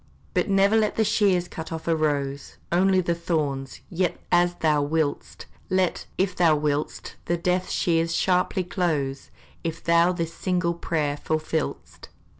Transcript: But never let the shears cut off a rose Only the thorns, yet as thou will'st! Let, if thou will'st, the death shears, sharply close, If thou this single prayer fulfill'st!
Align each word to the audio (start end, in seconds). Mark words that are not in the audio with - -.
But 0.33 0.49
never 0.49 0.75
let 0.75 0.95
the 0.95 1.03
shears 1.05 1.47
cut 1.47 1.71
off 1.71 1.87
a 1.87 1.95
rose 1.95 2.57
Only 2.71 3.01
the 3.01 3.13
thorns, 3.13 3.81
yet 3.91 4.17
as 4.31 4.55
thou 4.55 4.81
will'st! 4.81 5.45
Let, 5.69 6.07
if 6.17 6.35
thou 6.35 6.55
will'st, 6.55 7.13
the 7.25 7.37
death 7.37 7.69
shears, 7.69 8.15
sharply 8.15 8.63
close, 8.63 9.29
If 9.63 9.83
thou 9.83 10.11
this 10.11 10.33
single 10.33 10.73
prayer 10.73 11.17
fulfill'st! 11.17 12.07